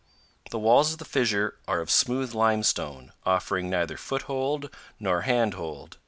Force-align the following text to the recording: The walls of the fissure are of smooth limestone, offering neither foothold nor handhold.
The 0.49 0.57
walls 0.57 0.93
of 0.93 0.97
the 0.97 1.05
fissure 1.05 1.59
are 1.67 1.79
of 1.79 1.91
smooth 1.91 2.33
limestone, 2.33 3.11
offering 3.23 3.69
neither 3.69 3.97
foothold 3.97 4.71
nor 4.99 5.21
handhold. 5.21 5.99